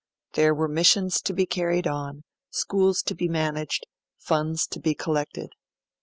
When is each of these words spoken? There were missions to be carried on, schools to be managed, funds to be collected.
There 0.33 0.55
were 0.55 0.67
missions 0.67 1.21
to 1.21 1.31
be 1.31 1.45
carried 1.45 1.85
on, 1.85 2.23
schools 2.49 3.03
to 3.03 3.13
be 3.13 3.27
managed, 3.27 3.85
funds 4.17 4.65
to 4.69 4.79
be 4.79 4.95
collected. 4.95 5.51